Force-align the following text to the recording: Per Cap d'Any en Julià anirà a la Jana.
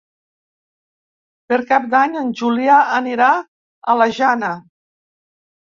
Per 1.51 1.59
Cap 1.73 1.85
d'Any 1.91 2.17
en 2.23 2.31
Julià 2.41 2.79
anirà 3.01 3.29
a 3.95 3.99
la 4.01 4.09
Jana. 4.21 4.51